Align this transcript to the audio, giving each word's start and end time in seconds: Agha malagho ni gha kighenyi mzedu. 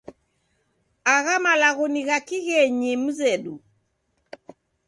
Agha 1.15 1.35
malagho 1.45 1.85
ni 1.91 2.01
gha 2.07 2.17
kighenyi 2.27 2.91
mzedu. 3.03 3.55